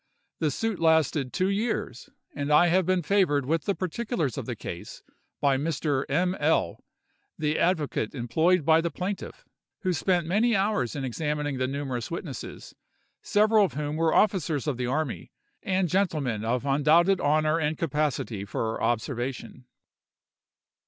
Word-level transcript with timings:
The 0.39 0.49
suit 0.49 0.79
lasted 0.79 1.31
two 1.31 1.49
years, 1.49 2.09
and 2.33 2.51
I 2.51 2.69
have 2.69 2.87
been 2.87 3.03
favored 3.03 3.45
with 3.45 3.65
the 3.65 3.75
particulars 3.75 4.35
of 4.35 4.47
the 4.47 4.55
case 4.55 5.03
by 5.39 5.57
Mr. 5.57 6.05
M—— 6.09 6.33
L——, 6.39 6.83
the 7.37 7.59
advocate 7.59 8.15
employed 8.15 8.65
by 8.65 8.81
the 8.81 8.89
plaintiff, 8.89 9.45
who 9.81 9.93
spent 9.93 10.25
many 10.25 10.55
hours 10.55 10.95
in 10.95 11.03
examining 11.05 11.59
the 11.59 11.67
numerous 11.67 12.09
witnesses, 12.09 12.73
several 13.21 13.63
of 13.63 13.73
whom 13.75 13.95
were 13.95 14.11
officers 14.11 14.65
of 14.65 14.77
the 14.77 14.87
army, 14.87 15.31
and 15.61 15.87
gentlemen 15.87 16.43
of 16.43 16.65
undoubted 16.65 17.21
honor 17.21 17.59
and 17.59 17.77
capacity 17.77 18.43
for 18.43 18.81
observation. 18.81 19.65